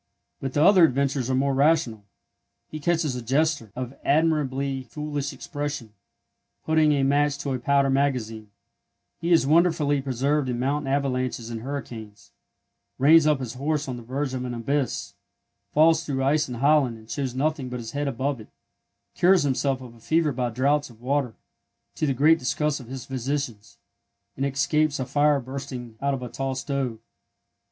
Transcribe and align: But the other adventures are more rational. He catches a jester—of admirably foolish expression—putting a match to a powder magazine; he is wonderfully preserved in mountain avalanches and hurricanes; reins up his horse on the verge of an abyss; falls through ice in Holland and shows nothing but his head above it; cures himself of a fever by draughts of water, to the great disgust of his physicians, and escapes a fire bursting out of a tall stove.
But 0.39 0.53
the 0.53 0.63
other 0.63 0.83
adventures 0.83 1.29
are 1.29 1.35
more 1.35 1.53
rational. 1.53 2.05
He 2.69 2.79
catches 2.79 3.15
a 3.15 3.21
jester—of 3.21 3.93
admirably 4.03 4.81
foolish 4.81 5.31
expression—putting 5.31 6.91
a 6.93 7.03
match 7.03 7.37
to 7.37 7.53
a 7.53 7.59
powder 7.59 7.91
magazine; 7.91 8.49
he 9.19 9.31
is 9.31 9.45
wonderfully 9.45 10.01
preserved 10.01 10.49
in 10.49 10.57
mountain 10.57 10.91
avalanches 10.91 11.51
and 11.51 11.61
hurricanes; 11.61 12.31
reins 12.97 13.27
up 13.27 13.37
his 13.39 13.53
horse 13.53 13.87
on 13.87 13.97
the 13.97 14.01
verge 14.01 14.33
of 14.33 14.43
an 14.43 14.55
abyss; 14.55 15.13
falls 15.71 16.03
through 16.03 16.23
ice 16.23 16.49
in 16.49 16.55
Holland 16.55 16.97
and 16.97 17.07
shows 17.07 17.35
nothing 17.35 17.69
but 17.69 17.77
his 17.79 17.91
head 17.91 18.07
above 18.07 18.39
it; 18.41 18.47
cures 19.13 19.43
himself 19.43 19.81
of 19.81 19.93
a 19.93 19.99
fever 19.99 20.31
by 20.31 20.49
draughts 20.49 20.89
of 20.89 20.99
water, 20.99 21.35
to 21.93 22.07
the 22.07 22.15
great 22.15 22.39
disgust 22.39 22.79
of 22.79 22.87
his 22.87 23.05
physicians, 23.05 23.77
and 24.35 24.47
escapes 24.47 24.99
a 24.99 25.05
fire 25.05 25.39
bursting 25.39 25.95
out 26.01 26.15
of 26.15 26.23
a 26.23 26.27
tall 26.29 26.55
stove. 26.55 26.97